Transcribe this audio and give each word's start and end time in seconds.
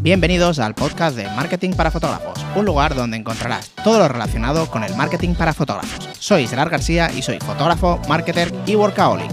Bienvenidos 0.00 0.60
al 0.60 0.76
podcast 0.76 1.16
de 1.16 1.24
Marketing 1.24 1.72
para 1.72 1.90
Fotógrafos, 1.90 2.38
un 2.54 2.64
lugar 2.64 2.94
donde 2.94 3.16
encontrarás 3.16 3.70
todo 3.82 3.98
lo 3.98 4.06
relacionado 4.06 4.70
con 4.70 4.84
el 4.84 4.94
marketing 4.94 5.34
para 5.34 5.52
fotógrafos. 5.52 6.08
Soy 6.20 6.46
Gerard 6.46 6.70
García 6.70 7.10
y 7.10 7.20
soy 7.20 7.40
fotógrafo, 7.40 8.00
marketer 8.08 8.52
y 8.64 8.76
workaholic. 8.76 9.28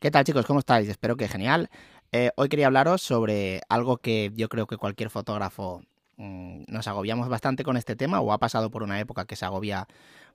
¿Qué 0.00 0.10
tal 0.10 0.24
chicos? 0.24 0.46
¿Cómo 0.46 0.58
estáis? 0.58 0.88
Espero 0.88 1.16
que 1.16 1.28
genial. 1.28 1.70
Eh, 2.10 2.32
hoy 2.34 2.48
quería 2.48 2.66
hablaros 2.66 3.02
sobre 3.02 3.60
algo 3.68 3.98
que 3.98 4.32
yo 4.34 4.48
creo 4.48 4.66
que 4.66 4.76
cualquier 4.76 5.10
fotógrafo 5.10 5.82
nos 6.18 6.88
agobiamos 6.88 7.28
bastante 7.28 7.64
con 7.64 7.76
este 7.76 7.96
tema 7.96 8.20
o 8.20 8.32
ha 8.32 8.38
pasado 8.38 8.70
por 8.70 8.82
una 8.82 9.00
época 9.00 9.24
que 9.24 9.36
se 9.36 9.44
agobia 9.44 9.86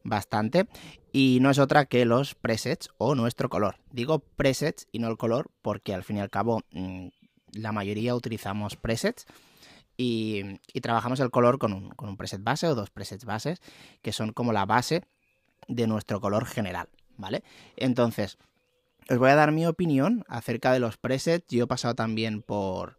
bastante 0.04 0.68
y 1.12 1.40
no 1.42 1.50
es 1.50 1.60
otra 1.60 1.86
que 1.86 2.06
los 2.06 2.36
presets 2.36 2.90
o 2.98 3.16
nuestro 3.16 3.50
color. 3.50 3.78
Digo 3.92 4.20
presets 4.20 4.88
y 4.92 5.00
no 5.00 5.10
el 5.10 5.18
color 5.18 5.52
porque 5.62 5.94
al 5.94 6.04
fin 6.04 6.18
y 6.18 6.20
al 6.22 6.30
cabo 6.30 6.62
mm, 6.72 7.08
la 7.52 7.72
mayoría 7.72 8.16
utilizamos 8.16 8.76
presets 8.76 9.26
y, 9.96 10.60
trabajamos 10.82 11.20
el 11.20 11.30
color 11.30 11.60
con 11.60 11.74
un, 11.74 11.90
con 11.90 12.10
un 12.10 12.18
preset 12.18 12.44
base 12.44 12.68
o 12.68 12.76
dos 12.76 12.90
presets 12.90 13.26
bases 13.26 13.62
que 14.02 14.12
son 14.12 14.34
como 14.34 14.54
la 14.54 14.66
base 14.66 15.04
de 15.68 15.88
nuestro 15.88 16.20
color 16.20 16.46
general, 16.46 16.90
¿vale? 17.16 17.44
Entonces, 17.78 18.38
os 19.10 19.18
voy 19.18 19.30
a 19.30 19.36
dar 19.36 19.52
mi 19.52 19.66
opinión 19.66 20.26
acerca 20.28 20.74
de 20.74 20.80
los 20.80 20.98
presets. 20.98 21.46
Yo 21.48 21.66
he 21.66 21.68
pasado 21.68 21.94
también 21.94 22.42
por, 22.42 22.98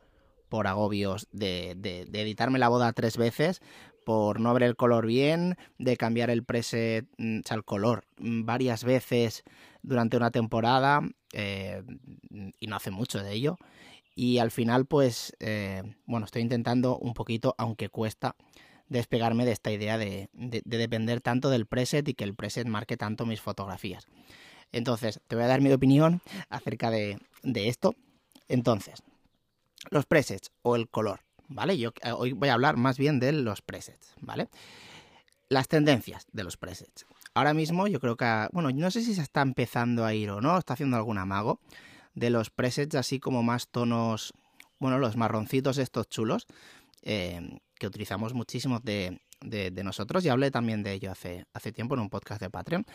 por 0.54 0.68
agobios 0.68 1.26
de, 1.32 1.74
de, 1.76 2.02
editarme 2.20 2.60
la 2.60 2.68
boda 2.68 2.92
tres 2.92 3.16
veces, 3.16 3.60
por 4.06 4.38
no 4.38 4.54
ver 4.54 4.62
el 4.62 4.76
color 4.76 5.04
bien, 5.04 5.56
de 5.78 5.96
cambiar 5.96 6.30
el 6.30 6.44
preset, 6.44 7.08
mm, 7.18 7.40
o 7.40 7.42
sea, 7.44 7.56
el 7.56 7.64
color 7.64 8.04
mm, 8.18 8.44
varias 8.44 8.84
veces 8.84 9.42
durante 9.82 10.16
una 10.16 10.30
temporada, 10.30 11.00
eh, 11.32 11.82
y 12.60 12.68
no 12.68 12.76
hace 12.76 12.92
mucho 12.92 13.20
de 13.20 13.32
ello. 13.32 13.56
Y 14.14 14.38
al 14.38 14.52
final, 14.52 14.86
pues, 14.86 15.32
eh, 15.40 15.82
bueno, 16.06 16.24
estoy 16.24 16.42
intentando 16.42 16.98
un 16.98 17.14
poquito, 17.14 17.56
aunque 17.58 17.88
cuesta, 17.88 18.36
despegarme 18.88 19.44
de 19.44 19.50
esta 19.50 19.72
idea 19.72 19.98
de, 19.98 20.28
de, 20.34 20.62
depender 20.64 21.20
tanto 21.20 21.50
del 21.50 21.66
preset 21.66 22.06
y 22.06 22.14
que 22.14 22.22
el 22.22 22.36
preset 22.36 22.68
marque 22.68 22.96
tanto 22.96 23.26
mis 23.26 23.40
fotografías. 23.40 24.06
Entonces, 24.70 25.20
te 25.26 25.34
voy 25.34 25.46
a 25.46 25.48
dar 25.48 25.60
mi 25.60 25.72
opinión 25.72 26.20
acerca 26.48 26.92
de, 26.92 27.18
esto. 27.42 27.96
Entonces, 28.46 29.02
los 29.90 30.06
presets 30.06 30.50
o 30.62 30.76
el 30.76 30.88
color, 30.88 31.20
¿vale? 31.48 31.78
Yo 31.78 31.92
eh, 32.02 32.12
hoy 32.12 32.32
voy 32.32 32.48
a 32.48 32.54
hablar 32.54 32.76
más 32.76 32.98
bien 32.98 33.20
de 33.20 33.32
los 33.32 33.62
presets, 33.62 34.14
¿vale? 34.20 34.48
Las 35.48 35.68
tendencias 35.68 36.26
de 36.32 36.44
los 36.44 36.56
presets. 36.56 37.06
Ahora 37.34 37.54
mismo 37.54 37.86
yo 37.86 38.00
creo 38.00 38.16
que, 38.16 38.48
bueno, 38.52 38.70
no 38.70 38.90
sé 38.90 39.02
si 39.02 39.14
se 39.14 39.22
está 39.22 39.42
empezando 39.42 40.04
a 40.04 40.14
ir 40.14 40.30
o 40.30 40.40
no, 40.40 40.56
está 40.56 40.74
haciendo 40.74 40.96
algún 40.96 41.18
amago 41.18 41.60
de 42.14 42.30
los 42.30 42.50
presets 42.50 42.94
así 42.94 43.18
como 43.18 43.42
más 43.42 43.68
tonos, 43.68 44.32
bueno, 44.78 44.98
los 44.98 45.16
marroncitos 45.16 45.78
estos 45.78 46.08
chulos, 46.08 46.46
eh, 47.02 47.58
que 47.78 47.86
utilizamos 47.86 48.34
muchísimos 48.34 48.82
de, 48.82 49.20
de, 49.40 49.84
nosotros 49.84 50.24
y 50.24 50.28
hablé 50.28 50.50
también 50.50 50.82
de 50.82 50.92
ello 50.92 51.10
hace, 51.10 51.44
hace 51.52 51.72
tiempo 51.72 51.94
en 51.94 52.00
un 52.00 52.10
podcast 52.10 52.40
de 52.40 52.50
Patreon. 52.50 52.86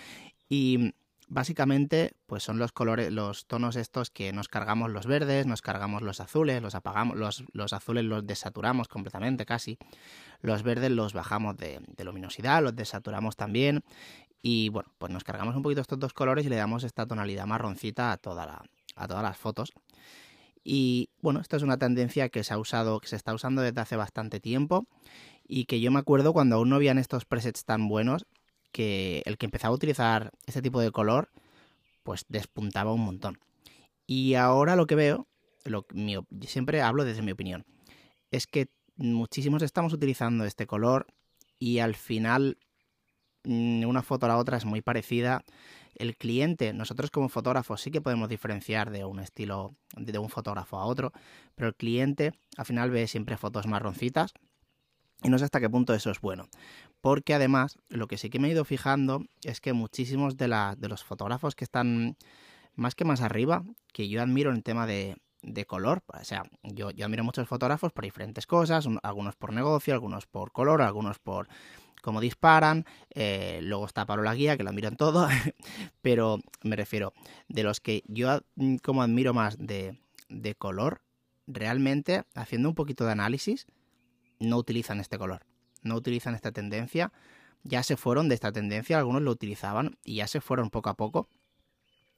Y 0.47 0.93
Básicamente, 1.31 2.13
pues 2.25 2.41
son 2.41 2.57
los 2.57 2.71
colores, 2.71 3.11
los 3.11 3.45
tonos 3.45 3.75
estos 3.75 4.09
que 4.09 4.33
nos 4.33 4.47
cargamos 4.47 4.89
los 4.89 5.05
verdes, 5.05 5.45
nos 5.45 5.61
cargamos 5.61 6.01
los 6.01 6.21
azules, 6.21 6.59
los 6.59 6.73
apagamos, 6.73 7.15
los, 7.15 7.73
azules 7.73 8.03
los 8.03 8.25
desaturamos 8.25 8.87
completamente 8.87 9.45
casi, 9.45 9.77
los 10.41 10.63
verdes 10.63 10.89
los 10.89 11.13
bajamos 11.13 11.55
de, 11.55 11.81
luminosidad, 12.03 12.63
los 12.63 12.75
desaturamos 12.75 13.35
también 13.35 13.83
y 14.41 14.69
bueno, 14.69 14.91
pues 14.97 15.11
nos 15.13 15.23
cargamos 15.23 15.55
un 15.55 15.61
poquito 15.61 15.81
estos 15.81 15.99
dos 15.99 16.13
colores 16.13 16.47
y 16.47 16.49
le 16.49 16.55
damos 16.55 16.83
esta 16.83 17.05
tonalidad 17.05 17.45
marroncita 17.45 18.11
a, 18.11 18.17
toda 18.17 18.47
la, 18.47 18.63
a 18.95 19.07
todas 19.07 19.21
las 19.21 19.37
fotos. 19.37 19.71
Y 20.63 21.09
bueno, 21.21 21.41
esta 21.41 21.57
es 21.57 21.63
una 21.63 21.77
tendencia 21.77 22.29
que 22.29 22.43
se 22.43 22.55
ha 22.55 22.57
usado, 22.57 22.99
que 22.99 23.07
se 23.07 23.15
está 23.15 23.35
usando 23.35 23.61
desde 23.61 23.81
hace 23.81 23.95
bastante 23.95 24.39
tiempo 24.39 24.87
y 25.47 25.65
que 25.65 25.79
yo 25.79 25.91
me 25.91 25.99
acuerdo 25.99 26.33
cuando 26.33 26.55
aún 26.55 26.69
no 26.69 26.77
habían 26.77 26.97
estos 26.97 27.25
presets 27.25 27.65
tan 27.65 27.87
buenos, 27.87 28.25
que 28.71 29.21
el 29.25 29.37
que 29.37 29.45
empezaba 29.45 29.71
a 29.73 29.75
utilizar 29.75 30.31
este 30.45 30.61
tipo 30.61 30.79
de 30.79 30.91
color, 30.91 31.31
pues 32.03 32.25
despuntaba 32.27 32.93
un 32.93 33.01
montón. 33.01 33.39
Y 34.05 34.35
ahora 34.35 34.75
lo 34.75 34.87
que 34.87 34.95
veo, 34.95 35.27
lo, 35.65 35.85
siempre 36.47 36.81
hablo 36.81 37.05
desde 37.05 37.21
mi 37.21 37.31
opinión, 37.31 37.65
es 38.31 38.47
que 38.47 38.69
muchísimos 38.95 39.61
estamos 39.61 39.93
utilizando 39.93 40.45
este 40.45 40.67
color 40.67 41.07
y 41.57 41.79
al 41.79 41.95
final 41.95 42.57
mm, 43.43 43.85
una 43.85 44.01
foto 44.01 44.25
a 44.25 44.29
la 44.29 44.37
otra 44.37 44.57
es 44.57 44.65
muy 44.65 44.81
parecida. 44.81 45.43
El 45.95 46.15
cliente, 46.15 46.73
nosotros 46.73 47.11
como 47.11 47.29
fotógrafos 47.29 47.81
sí 47.81 47.91
que 47.91 48.01
podemos 48.01 48.29
diferenciar 48.29 48.89
de 48.89 49.05
un 49.05 49.19
estilo 49.19 49.75
de 49.95 50.17
un 50.17 50.29
fotógrafo 50.29 50.77
a 50.77 50.85
otro, 50.85 51.11
pero 51.55 51.67
el 51.67 51.75
cliente 51.75 52.33
al 52.57 52.65
final 52.65 52.89
ve 52.89 53.07
siempre 53.07 53.37
fotos 53.37 53.67
marroncitas 53.67 54.33
y 55.23 55.29
no 55.29 55.37
sé 55.37 55.45
hasta 55.45 55.59
qué 55.59 55.69
punto 55.69 55.93
eso 55.93 56.11
es 56.11 56.21
bueno. 56.21 56.47
Porque 57.01 57.33
además, 57.33 57.77
lo 57.89 58.07
que 58.07 58.17
sí 58.17 58.29
que 58.29 58.39
me 58.39 58.47
he 58.47 58.51
ido 58.51 58.65
fijando 58.65 59.23
es 59.43 59.61
que 59.61 59.73
muchísimos 59.73 60.37
de, 60.37 60.47
los 60.47 61.03
fotógrafos 61.03 61.55
que 61.55 61.63
están 61.63 62.17
más 62.75 62.95
que 62.95 63.05
más 63.05 63.21
arriba, 63.21 63.63
que 63.93 64.07
yo 64.07 64.21
admiro 64.21 64.51
en 64.51 64.57
el 64.57 64.63
tema 64.63 64.85
de, 64.85 65.17
color, 65.67 66.03
o 66.07 66.23
sea, 66.23 66.43
yo, 66.63 66.89
admiro 66.89 67.23
muchos 67.23 67.47
fotógrafos 67.47 67.91
por 67.91 68.03
diferentes 68.03 68.45
cosas, 68.45 68.87
algunos 69.03 69.35
por 69.35 69.53
negocio, 69.53 69.93
algunos 69.93 70.25
por 70.25 70.51
color, 70.51 70.81
algunos 70.81 71.19
por 71.19 71.47
cómo 72.01 72.21
disparan, 72.21 72.85
eh, 73.09 73.59
luego 73.61 73.85
está 73.85 74.05
Pablo 74.05 74.23
La 74.23 74.35
Guía, 74.35 74.55
que 74.55 74.63
lo 74.63 74.69
admiro 74.69 74.87
en 74.87 74.95
todo, 74.95 75.27
pero 76.01 76.39
me 76.63 76.77
refiero, 76.77 77.13
de 77.49 77.63
los 77.63 77.81
que 77.81 78.03
yo 78.07 78.39
como 78.83 79.01
admiro 79.01 79.33
más 79.33 79.57
de 79.57 79.97
color, 80.57 81.01
realmente, 81.47 82.23
haciendo 82.35 82.69
un 82.69 82.75
poquito 82.75 83.05
de 83.05 83.11
análisis, 83.11 83.67
no 84.39 84.57
utilizan 84.57 84.99
este 84.99 85.17
color, 85.17 85.45
no 85.83 85.95
utilizan 85.95 86.35
esta 86.35 86.51
tendencia, 86.51 87.11
ya 87.63 87.83
se 87.83 87.97
fueron 87.97 88.29
de 88.29 88.35
esta 88.35 88.51
tendencia, 88.51 88.97
algunos 88.97 89.21
lo 89.21 89.31
utilizaban 89.31 89.97
y 90.03 90.15
ya 90.15 90.27
se 90.27 90.41
fueron 90.41 90.69
poco 90.69 90.89
a 90.89 90.95
poco. 90.95 91.27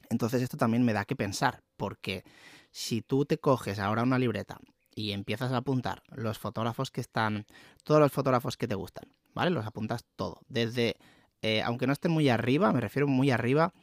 Entonces 0.09 0.41
esto 0.41 0.57
también 0.57 0.83
me 0.83 0.93
da 0.93 1.05
que 1.05 1.15
pensar, 1.15 1.63
porque 1.77 2.23
si 2.71 3.01
tú 3.01 3.25
te 3.25 3.37
coges 3.37 3.79
ahora 3.79 4.03
una 4.03 4.19
libreta 4.19 4.59
y 4.93 5.11
empiezas 5.11 5.51
a 5.51 5.57
apuntar 5.57 6.03
los 6.09 6.37
fotógrafos 6.37 6.91
que 6.91 7.01
están, 7.01 7.45
todos 7.83 8.01
los 8.01 8.11
fotógrafos 8.11 8.57
que 8.57 8.67
te 8.67 8.75
gustan, 8.75 9.05
¿vale? 9.33 9.51
Los 9.51 9.65
apuntas 9.65 10.05
todo, 10.15 10.41
desde, 10.47 10.97
eh, 11.41 11.61
aunque 11.61 11.87
no 11.87 11.93
estén 11.93 12.11
muy 12.11 12.29
arriba, 12.29 12.71
me 12.73 12.81
refiero 12.81 13.07
muy 13.07 13.31
arriba, 13.31 13.73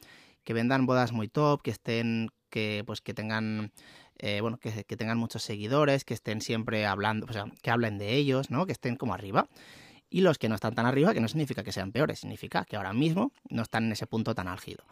que 0.43 0.53
vendan 0.53 0.85
bodas 0.85 1.11
muy 1.11 1.27
top, 1.27 1.61
que 1.61 1.71
estén, 1.71 2.29
que 2.49 2.83
pues 2.85 3.01
que 3.01 3.13
tengan 3.13 3.71
eh, 4.19 4.41
bueno, 4.41 4.59
que, 4.59 4.71
tengan 4.97 5.17
muchos 5.17 5.43
seguidores, 5.43 6.03
que 6.03 6.13
estén 6.13 6.41
siempre 6.41 6.85
hablando, 6.85 7.25
o 7.29 7.33
sea, 7.33 7.45
que 7.61 7.71
hablen 7.71 7.97
de 7.97 8.15
ellos, 8.15 8.51
¿no? 8.51 8.65
Que 8.65 8.73
estén 8.73 8.97
como 8.97 9.13
arriba. 9.13 9.47
Y 10.09 10.21
los 10.21 10.37
que 10.37 10.49
no 10.49 10.55
están 10.55 10.75
tan 10.75 10.85
arriba, 10.85 11.13
que 11.13 11.21
no 11.21 11.27
significa 11.29 11.63
que 11.63 11.71
sean 11.71 11.93
peores, 11.93 12.19
significa 12.19 12.65
que 12.65 12.75
ahora 12.75 12.91
mismo 12.91 13.31
no 13.49 13.61
están 13.61 13.85
en 13.85 13.93
ese 13.93 14.07
punto 14.07 14.35
tan 14.35 14.47
álgido. 14.47 14.83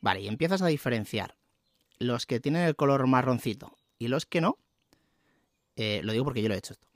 Vale, 0.00 0.20
y 0.20 0.28
empiezas 0.28 0.62
a 0.62 0.66
diferenciar 0.66 1.36
los 1.98 2.26
que 2.26 2.40
tienen 2.40 2.62
el 2.62 2.74
color 2.74 3.06
marroncito 3.06 3.76
y 3.98 4.08
los 4.08 4.26
que 4.26 4.40
no. 4.40 4.58
Eh, 5.76 6.00
lo 6.02 6.12
digo 6.12 6.24
porque 6.24 6.42
yo 6.42 6.48
lo 6.48 6.54
he 6.54 6.58
hecho 6.58 6.72
esto. 6.72 6.88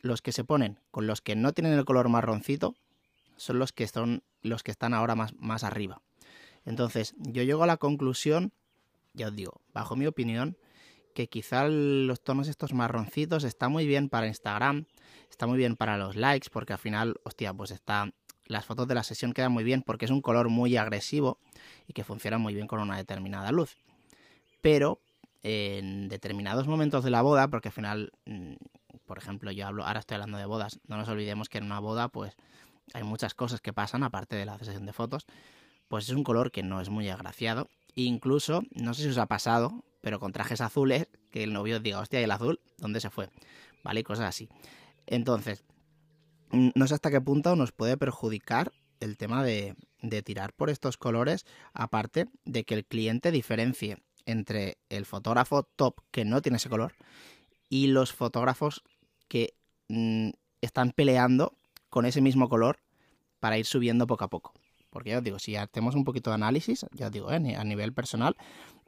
Los 0.00 0.22
que 0.22 0.32
se 0.32 0.42
ponen 0.42 0.80
con 0.90 1.06
los 1.06 1.20
que 1.20 1.36
no 1.36 1.52
tienen 1.52 1.74
el 1.74 1.84
color 1.84 2.08
marroncito 2.08 2.74
son 3.36 3.60
los 3.60 3.72
que 3.72 3.86
son 3.86 4.24
los 4.42 4.64
que 4.64 4.72
están 4.72 4.92
ahora 4.92 5.14
más, 5.14 5.34
más 5.36 5.62
arriba. 5.62 6.02
Entonces, 6.64 7.14
yo 7.18 7.44
llego 7.44 7.62
a 7.62 7.68
la 7.68 7.76
conclusión, 7.76 8.52
ya 9.14 9.28
os 9.28 9.36
digo, 9.36 9.60
bajo 9.72 9.94
mi 9.94 10.06
opinión, 10.06 10.56
que 11.18 11.26
quizá 11.26 11.66
los 11.66 12.22
tonos 12.22 12.46
estos 12.46 12.72
marroncitos 12.72 13.42
está 13.42 13.68
muy 13.68 13.88
bien 13.88 14.08
para 14.08 14.28
Instagram, 14.28 14.84
está 15.28 15.48
muy 15.48 15.58
bien 15.58 15.74
para 15.74 15.98
los 15.98 16.14
likes, 16.14 16.48
porque 16.48 16.74
al 16.74 16.78
final, 16.78 17.16
hostia, 17.24 17.52
pues 17.52 17.72
está. 17.72 18.12
Las 18.46 18.66
fotos 18.66 18.86
de 18.86 18.94
la 18.94 19.02
sesión 19.02 19.32
quedan 19.32 19.50
muy 19.50 19.64
bien 19.64 19.82
porque 19.82 20.04
es 20.04 20.12
un 20.12 20.22
color 20.22 20.48
muy 20.48 20.76
agresivo 20.76 21.40
y 21.88 21.92
que 21.92 22.04
funciona 22.04 22.38
muy 22.38 22.54
bien 22.54 22.68
con 22.68 22.78
una 22.78 22.96
determinada 22.96 23.50
luz. 23.50 23.78
Pero 24.60 25.00
en 25.42 26.08
determinados 26.08 26.68
momentos 26.68 27.02
de 27.02 27.10
la 27.10 27.20
boda, 27.20 27.48
porque 27.48 27.70
al 27.70 27.74
final, 27.74 28.12
mm, 28.26 28.52
por 29.04 29.18
ejemplo, 29.18 29.50
yo 29.50 29.66
hablo, 29.66 29.84
ahora 29.84 29.98
estoy 29.98 30.14
hablando 30.14 30.38
de 30.38 30.46
bodas, 30.46 30.78
no 30.86 30.98
nos 30.98 31.08
olvidemos 31.08 31.48
que 31.48 31.58
en 31.58 31.64
una 31.64 31.80
boda, 31.80 32.10
pues 32.10 32.36
hay 32.94 33.02
muchas 33.02 33.34
cosas 33.34 33.60
que 33.60 33.72
pasan 33.72 34.04
aparte 34.04 34.36
de 34.36 34.46
la 34.46 34.56
sesión 34.58 34.86
de 34.86 34.92
fotos, 34.92 35.26
pues 35.88 36.08
es 36.08 36.14
un 36.14 36.22
color 36.22 36.52
que 36.52 36.62
no 36.62 36.80
es 36.80 36.90
muy 36.90 37.08
agraciado. 37.08 37.68
Incluso, 37.96 38.62
no 38.70 38.94
sé 38.94 39.02
si 39.02 39.08
os 39.08 39.18
ha 39.18 39.26
pasado, 39.26 39.82
pero 40.00 40.20
con 40.20 40.32
trajes 40.32 40.60
azules, 40.60 41.08
que 41.30 41.42
el 41.42 41.52
novio 41.52 41.80
diga, 41.80 42.00
hostia, 42.00 42.20
¿y 42.20 42.24
el 42.24 42.30
azul? 42.30 42.60
¿Dónde 42.78 43.00
se 43.00 43.10
fue? 43.10 43.30
¿Vale? 43.82 44.00
Y 44.00 44.04
cosas 44.04 44.26
así. 44.26 44.48
Entonces, 45.06 45.64
no 46.50 46.86
sé 46.86 46.94
hasta 46.94 47.10
qué 47.10 47.20
punto 47.20 47.56
nos 47.56 47.72
puede 47.72 47.96
perjudicar 47.96 48.72
el 49.00 49.16
tema 49.16 49.44
de, 49.44 49.74
tirar 50.24 50.52
por 50.52 50.70
estos 50.70 50.96
colores, 50.96 51.46
aparte 51.72 52.26
de 52.44 52.64
que 52.64 52.74
el 52.74 52.84
cliente 52.84 53.30
diferencie 53.30 53.98
entre 54.26 54.78
el 54.88 55.06
fotógrafo 55.06 55.62
top 55.62 56.00
que 56.10 56.24
no 56.24 56.42
tiene 56.42 56.56
ese 56.56 56.68
color 56.68 56.94
y 57.68 57.88
los 57.88 58.12
fotógrafos 58.12 58.82
que 59.28 59.54
están 60.60 60.92
peleando 60.92 61.54
con 61.88 62.04
ese 62.04 62.20
mismo 62.20 62.48
color 62.48 62.80
para 63.40 63.58
ir 63.58 63.66
subiendo 63.66 64.06
poco 64.06 64.24
a 64.24 64.30
poco. 64.30 64.52
Porque 64.90 65.10
ya 65.10 65.18
os 65.18 65.24
digo, 65.24 65.38
si 65.38 65.56
hacemos 65.56 65.94
un 65.94 66.04
poquito 66.04 66.30
de 66.30 66.34
análisis, 66.34 66.86
ya 66.92 67.06
os 67.06 67.12
digo, 67.12 67.30
eh, 67.30 67.56
a 67.56 67.64
nivel 67.64 67.92
personal, 67.92 68.36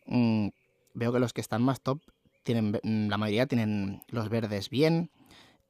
mm, 0.06 0.48
veo 0.94 1.12
que 1.12 1.18
los 1.20 1.32
que 1.32 1.40
están 1.40 1.62
más 1.62 1.80
top 1.80 2.00
tienen, 2.42 2.78
mm, 2.82 3.08
la 3.08 3.18
mayoría 3.18 3.46
tienen 3.46 4.02
los 4.08 4.28
verdes 4.28 4.70
bien, 4.70 5.10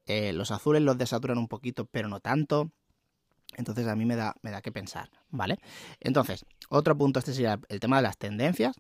eh, 0.07 0.33
los 0.33 0.51
azules 0.51 0.83
los 0.83 0.99
desaturan 0.99 1.39
un 1.39 1.49
poquito, 1.49 1.87
pero 1.87 2.09
no 2.09 2.21
tanto. 2.21 2.71
Entonces 3.57 3.87
a 3.89 3.97
mí 3.97 4.05
me 4.05 4.17
da, 4.17 4.37
me 4.43 4.51
da 4.51 4.63
que 4.63 4.73
pensar, 4.73 5.11
¿vale? 5.31 5.59
Entonces, 5.99 6.45
otro 6.69 6.97
punto, 6.97 7.19
este 7.19 7.33
sería 7.33 7.61
el 7.69 7.81
tema 7.81 7.97
de 7.97 8.03
las 8.03 8.17
tendencias. 8.17 8.77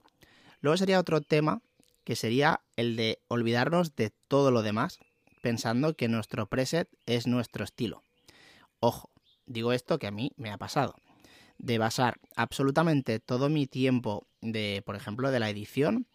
Luego 0.61 0.77
sería 0.77 1.01
otro 1.01 1.21
tema 1.21 1.61
que 2.05 2.17
sería 2.17 2.61
el 2.77 2.97
de 2.97 3.21
olvidarnos 3.29 3.95
de 3.97 4.11
todo 4.29 4.51
lo 4.51 4.63
demás, 4.63 4.99
pensando 5.43 5.95
que 5.95 6.09
nuestro 6.09 6.47
preset 6.47 6.89
es 7.07 7.27
nuestro 7.27 7.65
estilo. 7.65 8.03
Ojo, 8.79 9.11
digo 9.47 9.73
esto 9.73 9.99
que 9.99 10.07
a 10.07 10.11
mí 10.11 10.33
me 10.37 10.51
ha 10.51 10.59
pasado. 10.59 10.95
De 11.59 11.79
basar 11.79 12.19
absolutamente 12.37 13.21
todo 13.21 13.49
mi 13.49 13.67
tiempo 13.67 14.27
de, 14.41 14.83
por 14.87 14.97
ejemplo, 14.97 15.31
de 15.31 15.41
la 15.41 15.51
edición 15.51 16.07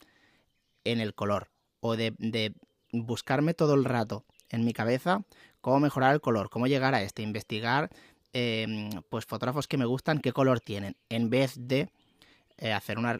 en 0.85 1.01
el 1.01 1.13
color. 1.13 1.49
O 1.81 1.97
de, 1.97 2.13
de 2.17 2.53
buscarme 2.93 3.53
todo 3.53 3.73
el 3.73 3.83
rato 3.83 4.23
en 4.49 4.63
mi 4.63 4.73
cabeza 4.73 5.23
cómo 5.59 5.79
mejorar 5.79 6.13
el 6.13 6.21
color, 6.21 6.49
cómo 6.49 6.67
llegar 6.67 6.93
a 6.93 7.01
este, 7.01 7.23
investigar 7.23 7.89
Em, 8.37 8.89
pues 9.07 9.25
fotógrafos 9.25 9.65
que 9.65 9.77
me 9.77 9.85
gustan, 9.85 10.19
qué 10.19 10.33
color 10.33 10.59
tienen, 10.59 10.97
en 11.07 11.29
vez 11.29 11.53
de 11.57 11.89
eh, 12.57 12.73
hacer 12.73 12.97
una, 12.99 13.17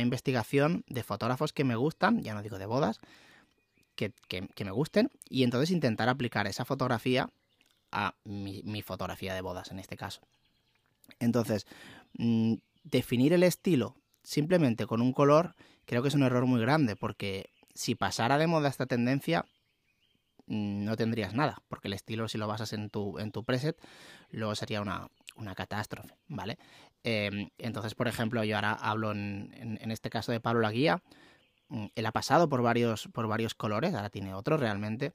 investigación 0.00 0.82
de 0.88 1.04
fotógrafos 1.04 1.52
que 1.52 1.62
me 1.62 1.76
gustan, 1.76 2.24
ya 2.24 2.34
no 2.34 2.42
digo 2.42 2.58
de 2.58 2.66
bodas, 2.66 2.98
que, 3.94 4.12
me 4.64 4.70
gusten, 4.72 5.12
y 5.28 5.44
entonces 5.44 5.70
intentar 5.70 6.08
aplicar 6.08 6.48
esa 6.48 6.64
fotografía 6.64 7.30
a 7.92 8.16
mi, 8.24 8.82
fotografía 8.82 9.32
de 9.32 9.42
bodas 9.42 9.70
en 9.70 9.78
este 9.78 9.96
caso. 9.96 10.22
Entonces, 11.20 11.64
mm, 12.14 12.54
definir 12.82 13.34
el 13.34 13.44
estilo 13.44 13.94
simplemente 14.28 14.86
con 14.86 15.00
un 15.00 15.12
color 15.12 15.54
creo 15.84 16.02
que 16.02 16.08
es 16.08 16.14
un 16.14 16.22
error 16.22 16.46
muy 16.46 16.60
grande, 16.60 16.96
porque 16.96 17.50
si 17.74 17.94
pasara 17.94 18.38
de 18.38 18.46
moda 18.46 18.68
esta 18.68 18.86
tendencia, 18.86 19.46
Mm, 20.48 20.84
no 20.84 20.96
tendrías 20.96 21.34
nada, 21.34 21.62
porque 21.68 21.88
el 21.88 21.94
estilo 21.94 22.26
si 22.26 22.38
lo 22.38 22.48
basas 22.48 22.72
en 22.72 22.88
tu, 22.88 23.18
en 23.18 23.32
tu 23.32 23.44
preset, 23.44 23.76
luego 24.30 24.54
sería 24.54 24.80
una, 24.80 25.08
catástrofe, 25.54 26.14
¿vale? 26.26 26.58
Em, 27.04 27.50
entonces, 27.58 27.94
por 27.94 28.08
ejemplo, 28.08 28.42
yo 28.44 28.56
ahora 28.56 28.72
hablo 28.72 29.12
en, 29.12 29.52
en, 29.80 29.90
este 29.90 30.10
caso 30.10 30.32
de 30.32 30.40
Pablo 30.40 30.62
Laguía, 30.62 31.02
mm, 31.68 31.86
él 31.94 32.06
ha 32.06 32.12
pasado 32.12 32.48
por 32.48 32.62
varios, 32.62 33.08
por 33.12 33.28
varios 33.28 33.54
colores, 33.54 33.94
ahora 33.94 34.10
tiene 34.10 34.34
otros 34.34 34.58
realmente, 34.60 35.12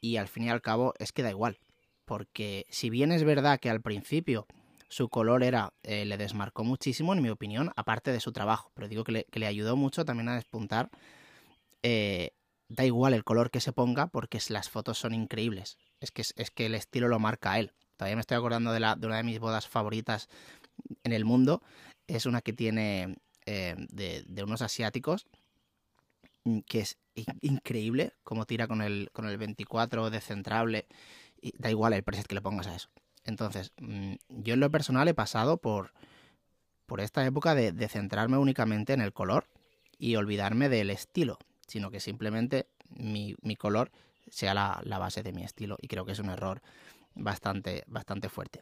y 0.00 0.16
al 0.16 0.28
fin 0.28 0.44
y 0.44 0.50
al 0.50 0.62
cabo 0.62 0.94
es 0.98 1.12
que 1.12 1.22
da 1.22 1.30
igual, 1.30 1.58
porque 2.04 2.66
si 2.70 2.88
bien 2.90 3.12
es 3.12 3.24
verdad 3.24 3.60
que 3.60 3.70
al 3.70 3.82
principio 3.82 4.46
su 4.92 5.08
color 5.08 5.42
era, 5.42 5.72
eh, 5.84 6.04
le 6.04 6.18
desmarcó 6.18 6.64
muchísimo, 6.64 7.14
en 7.14 7.22
mi 7.22 7.30
opinión, 7.30 7.72
aparte 7.76 8.12
de 8.12 8.20
su 8.20 8.30
trabajo, 8.30 8.70
pero 8.74 8.88
digo 8.88 9.04
que 9.04 9.24
le, 9.32 9.46
ayudó 9.46 9.74
mucho 9.74 10.04
también 10.04 10.28
a 10.28 10.34
despuntar 10.34 10.90
eh, 11.82 12.32
da 12.68 12.84
igual 12.84 13.14
el 13.14 13.24
color 13.24 13.50
que 13.50 13.60
se 13.60 13.72
ponga 13.72 14.08
porque 14.08 14.38
las 14.50 14.68
fotos 14.68 14.98
son 14.98 15.14
increíbles. 15.14 15.78
Es 16.00 16.10
que, 16.10 16.20
es 16.20 16.50
que 16.50 16.66
el 16.66 16.74
estilo 16.74 17.08
lo 17.08 17.18
marca 17.18 17.58
él. 17.58 17.72
Todavía 17.96 18.16
me 18.16 18.20
estoy 18.20 18.36
acordando 18.36 18.70
de 18.70 18.78
una 18.78 19.16
de 19.16 19.22
mis 19.22 19.38
bodas 19.40 19.66
favoritas 19.66 20.28
en 21.04 21.12
el 21.14 21.24
mundo. 21.24 21.62
Es 22.06 22.26
una 22.26 22.42
que 22.42 22.52
tiene 22.52 23.16
eh, 23.46 23.74
de, 23.88 24.44
unos 24.44 24.60
asiáticos 24.60 25.26
mm, 26.44 26.58
que 26.66 26.80
es 26.80 26.98
increíble 27.40 28.12
como 28.24 28.44
tira 28.44 28.68
con 28.68 28.82
el, 28.82 29.08
con 29.12 29.26
el 29.26 29.38
24 29.38 30.10
descentrable. 30.10 30.86
Y 31.40 31.56
da 31.56 31.70
igual 31.70 31.94
el 31.94 32.02
preset 32.02 32.26
que 32.26 32.34
le 32.34 32.42
pongas 32.42 32.66
a 32.66 32.76
eso. 32.76 32.90
Entonces, 33.24 33.72
mm, 33.80 34.14
yo 34.28 34.54
en 34.54 34.60
lo 34.60 34.70
personal 34.70 35.08
he 35.08 35.14
pasado 35.14 35.58
por, 35.58 35.92
por 36.86 37.00
esta 37.00 37.24
época 37.24 37.54
de, 37.54 37.88
centrarme 37.88 38.38
únicamente 38.38 38.92
en 38.92 39.00
el 39.00 39.12
color 39.12 39.48
y 39.98 40.16
olvidarme 40.16 40.68
del 40.68 40.90
estilo 40.90 41.38
sino 41.72 41.90
que 41.90 42.00
simplemente 42.00 42.66
mi, 42.90 43.34
color 43.56 43.90
sea 44.28 44.52
la, 44.52 44.98
base 44.98 45.22
de 45.22 45.32
mi 45.32 45.42
estilo 45.42 45.78
y 45.80 45.88
creo 45.88 46.04
que 46.04 46.12
es 46.12 46.18
un 46.18 46.28
error 46.28 46.60
bastante, 47.14 47.84
bastante 47.86 48.28
fuerte. 48.28 48.60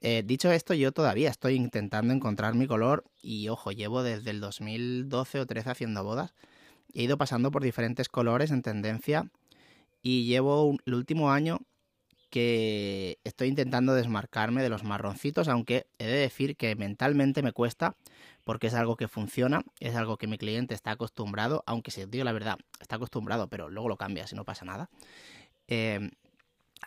Eh, 0.00 0.24
dicho 0.26 0.50
esto, 0.50 0.74
yo 0.74 0.90
todavía 0.90 1.30
estoy 1.30 1.54
intentando 1.54 2.12
encontrar 2.12 2.54
mi 2.54 2.66
color 2.66 3.04
y 3.22 3.48
ojo, 3.48 3.70
llevo 3.70 4.02
desde 4.02 4.30
el 4.30 4.40
2012 4.40 5.38
o 5.38 5.46
13 5.46 5.70
haciendo 5.70 6.02
bodas. 6.02 6.34
He 6.92 7.04
ido 7.04 7.16
pasando 7.16 7.52
por 7.52 7.62
diferentes 7.62 8.08
colores 8.08 8.50
en 8.50 8.62
tendencia 8.62 9.30
y 10.02 10.26
llevo 10.26 10.76
el 10.84 10.94
último 10.94 11.30
año 11.30 11.60
que 12.30 13.18
estoy 13.24 13.48
intentando 13.48 13.94
desmarcarme 13.94 14.62
de 14.62 14.68
los 14.68 14.84
marroncitos, 14.84 15.48
aunque 15.48 15.86
he 15.98 16.06
de 16.06 16.18
decir 16.18 16.56
que 16.56 16.76
mentalmente 16.76 17.42
me 17.42 17.52
cuesta 17.52 17.96
porque 18.44 18.68
es 18.68 18.74
algo 18.74 18.96
que 18.96 19.08
funciona, 19.08 19.62
es 19.80 19.94
algo 19.94 20.16
que 20.16 20.26
mi 20.26 20.38
cliente 20.38 20.74
está 20.74 20.92
acostumbrado, 20.92 21.62
aunque 21.66 21.90
si 21.90 22.04
digo 22.06 22.24
la 22.24 22.32
verdad, 22.32 22.58
está 22.80 22.96
acostumbrado, 22.96 23.48
pero 23.48 23.68
luego 23.68 23.88
lo 23.88 23.96
cambia 23.96 24.26
si 24.26 24.36
no 24.36 24.44
pasa 24.44 24.64
nada. 24.64 24.88
Em, 25.66 26.10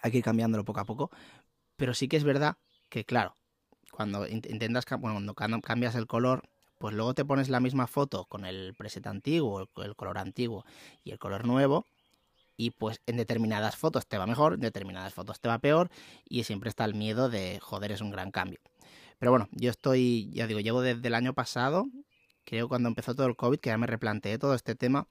hay 0.02 0.12
que 0.12 0.18
ir 0.20 0.24
cambiándolo 0.24 0.66
poco 0.66 0.80
a 0.80 0.86
poco, 0.86 1.12
pero 1.78 1.94
sí 1.94 2.08
que 2.08 2.18
es 2.18 2.24
verdad 2.24 2.58
que, 2.90 3.06
claro, 3.06 3.36
cuando 3.92 4.28
intentas, 4.28 4.86
cuando 4.86 5.34
cambias 5.36 5.96
el 5.96 6.08
color, 6.08 6.44
pues 6.78 6.96
luego 6.96 7.14
te 7.14 7.26
pones 7.26 7.50
la 7.50 7.60
misma 7.60 7.86
foto 7.88 8.26
con 8.26 8.46
el 8.46 8.74
preset 8.76 9.06
antiguo, 9.06 9.68
el 9.78 9.96
color 9.96 10.18
antiguo 10.18 10.66
y 11.04 11.12
el 11.12 11.20
color 11.20 11.46
nuevo, 11.46 11.86
y 12.58 12.72
pues 12.72 13.02
en 13.06 13.18
determinadas 13.18 13.76
fotos 13.76 14.08
te 14.08 14.18
va 14.18 14.28
mejor, 14.28 14.54
en 14.56 14.62
determinadas 14.62 15.14
fotos 15.14 15.40
te 15.40 15.50
va 15.50 15.60
peor, 15.60 15.90
y 16.28 16.44
siempre 16.44 16.70
está 16.70 16.86
el 16.86 16.96
miedo 16.96 17.30
de, 17.30 17.60
joder, 17.62 17.92
es 17.92 18.02
un 18.02 18.12
gran 18.12 18.32
cambio. 18.32 18.60
Pero 19.20 19.32
bueno, 19.32 19.48
yo 19.52 19.70
estoy, 19.70 20.32
ya 20.34 20.48
digo, 20.48 20.60
llevo 20.60 20.82
desde 20.82 21.08
el 21.08 21.14
año 21.16 21.34
pasado, 21.34 21.86
creo 22.44 22.68
cuando 22.68 22.90
empezó 22.90 23.16
todo 23.16 23.28
el 23.28 23.36
COVID, 23.36 23.60
que 23.60 23.70
ya 23.70 23.78
me 23.78 23.88
replanteé 23.88 24.38
todo 24.38 24.56
este 24.56 24.76
tema 24.76 25.08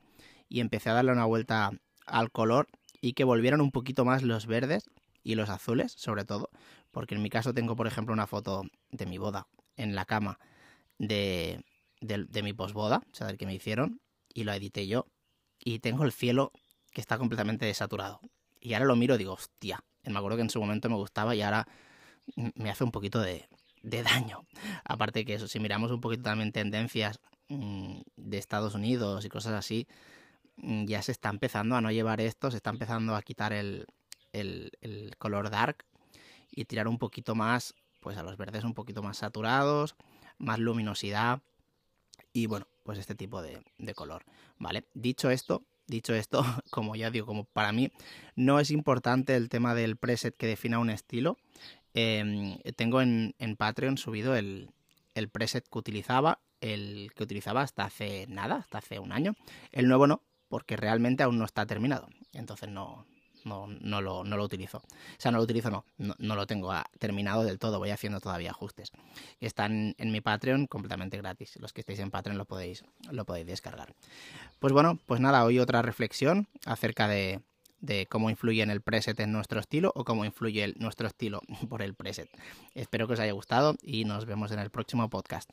y 0.49 0.61
empecé 0.61 0.91
a 0.91 0.95
darle 0.95 1.13
una 1.13 1.25
vuelta 1.25 1.71
al 2.07 2.31
color 2.31 2.69
y 3.01 3.13
que 3.15 3.25
volvieran 3.25 3.61
un 3.61 3.71
poquito 3.71 4.05
más 4.05 4.23
los 4.23 4.47
verdes 4.47 4.91
y 5.23 5.35
los 5.35 5.49
azules, 5.49 5.93
sobre 5.93 6.25
todo, 6.25 6.51
porque 6.91 7.15
en 7.15 7.23
mi 7.23 7.31
caso 7.31 7.55
tengo, 7.55 7.77
por 7.77 7.87
ejemplo, 7.87 8.13
una 8.13 8.27
foto 8.27 8.63
de 8.91 9.07
mi 9.07 9.19
boda 9.19 9.47
en 9.77 9.95
la 9.95 10.05
cama 10.05 10.39
de, 10.99 11.65
de, 12.01 12.43
mi 12.43 12.53
posboda, 12.53 13.03
o 13.13 13.15
sea, 13.15 13.27
del 13.27 13.39
que 13.39 13.47
me 13.47 13.55
hicieron, 13.55 14.01
y 14.33 14.45
lo 14.45 14.53
edité 14.53 14.87
yo, 14.87 15.07
y 15.59 15.79
tengo 15.81 16.05
el 16.05 16.13
cielo 16.13 16.53
que 16.93 17.01
está 17.01 17.19
completamente 17.19 17.67
desaturado. 17.67 18.21
Y 18.61 18.75
ahora 18.75 18.87
lo 18.87 18.97
miro 18.97 19.15
y 19.15 19.19
digo, 19.19 19.33
hostia, 19.33 19.83
me 20.05 20.19
acuerdo 20.19 20.37
que 20.37 20.43
en 20.43 20.51
su 20.51 20.61
momento 20.61 20.89
me 20.89 20.97
gustaba 20.97 21.35
y 21.35 21.43
ahora 21.43 21.67
me 22.55 22.71
hace 22.71 22.85
un 22.85 22.91
poquito 22.91 23.21
de, 23.21 23.49
daño. 23.83 24.45
Aparte 24.85 25.25
que 25.25 25.35
eso, 25.35 25.49
si 25.49 25.61
miramos 25.61 25.91
un 25.91 26.01
poquito 26.01 26.23
también 26.25 26.53
tendencias 26.53 27.21
mm, 27.49 28.01
de 28.17 28.39
Estados 28.39 28.75
Unidos 28.75 29.25
y 29.25 29.29
cosas 29.29 29.55
así, 29.55 29.87
mm, 30.57 30.85
ya 30.87 31.03
se 31.03 31.13
está 31.13 31.31
empezando 31.31 31.77
a 31.77 31.81
no 31.81 31.91
llevar 31.91 32.21
esto, 32.21 32.51
se 32.51 32.59
está 32.59 32.71
empezando 32.71 33.15
a 33.15 33.23
quitar 33.23 33.53
el, 33.53 33.87
color 35.19 35.51
dark 35.51 35.85
y 36.51 36.65
tirar 36.65 36.89
un 36.89 36.99
poquito 36.99 37.35
más, 37.35 37.75
pues 38.01 38.17
a 38.17 38.23
los 38.23 38.37
verdes 38.37 38.65
un 38.65 38.75
poquito 38.75 39.03
más 39.03 39.19
saturados, 39.19 39.97
más 40.39 40.59
luminosidad 40.59 41.43
y 42.33 42.47
bueno, 42.47 42.67
pues 42.85 42.99
este 42.99 43.15
tipo 43.15 43.43
de 43.43 43.95
color, 43.95 44.25
¿vale? 44.59 44.87
Dicho 44.95 45.31
esto, 45.31 45.65
dicho 45.91 46.15
esto, 46.15 46.43
como 46.71 46.97
ya 46.97 47.11
digo, 47.11 47.27
como 47.27 47.45
para 47.45 47.73
mí 47.73 47.93
no 48.37 48.61
es 48.61 48.71
importante 48.71 49.37
el 49.37 49.49
tema 49.49 49.75
del 49.75 49.97
preset 49.97 50.37
que 50.37 50.47
defina 50.47 50.79
un 50.79 50.91
estilo, 50.91 51.37
Em, 51.95 52.59
tengo 52.77 53.01
en, 53.03 53.35
Patreon 53.59 53.99
subido 53.99 54.37
el, 54.37 54.71
preset 55.33 55.69
que 55.69 55.79
utilizaba, 55.79 56.41
el 56.61 57.11
que 57.15 57.23
utilizaba 57.25 57.63
hasta 57.63 57.85
hace 57.85 58.27
nada, 58.29 58.57
hasta 58.57 58.79
hace 58.79 58.99
un 58.99 59.13
año. 59.13 59.35
El 59.73 59.89
nuevo 59.89 60.07
no, 60.07 60.23
porque 60.49 60.77
realmente 60.77 61.23
aún 61.23 61.39
no 61.39 61.45
está 61.45 61.67
terminado. 61.67 62.09
Entonces 62.33 62.69
no, 62.69 63.07
no, 63.45 63.67
no, 63.67 64.01
lo, 64.01 64.25
no 64.25 64.37
lo 64.37 64.45
utilizo. 64.45 64.79
O 64.79 65.19
sea, 65.19 65.31
no 65.31 65.39
lo 65.39 65.45
utilizo, 65.45 65.71
no, 65.71 65.85
no, 66.19 66.35
lo 66.37 66.47
tengo 66.47 66.73
terminado 66.99 67.45
del 67.45 67.59
todo, 67.59 67.79
voy 67.79 67.91
haciendo 67.91 68.21
todavía 68.21 68.51
ajustes. 68.51 68.93
Están 69.41 69.95
en 69.99 70.13
mi 70.13 70.21
Patreon 70.21 70.67
completamente 70.67 71.17
gratis. 71.17 71.57
Los 71.61 71.73
que 71.73 71.81
estéis 71.81 72.01
en 72.01 72.11
Patreon 72.11 72.39
lo 72.39 72.45
podéis, 72.45 72.85
lo 73.11 73.25
podéis 73.25 73.47
descargar. 73.47 73.95
Pues 74.59 74.73
bueno, 74.73 74.99
pues 75.07 75.21
nada, 75.21 75.45
hoy 75.45 75.59
otra 75.59 75.83
reflexión 75.83 76.49
acerca 76.65 77.09
de, 77.09 77.41
de 77.81 78.07
cómo 78.07 78.31
influye 78.31 78.63
en 78.63 78.71
el 78.71 78.83
preset 78.83 79.19
en 79.21 79.33
nuestro 79.33 79.61
estilo 79.61 79.93
o 79.95 80.05
cómo 80.05 80.25
influye 80.25 80.75
nuestro 80.77 81.07
estilo 81.07 81.41
por 81.69 81.83
el 81.83 81.95
preset. 81.95 82.29
Espero 82.75 83.07
que 83.07 83.15
os 83.15 83.21
haya 83.21 83.33
gustado 83.33 83.77
y 83.83 84.05
nos 84.05 84.27
vemos 84.27 84.53
en 84.53 84.59
el 84.59 84.71
próximo 84.71 85.09
podcast. 85.09 85.51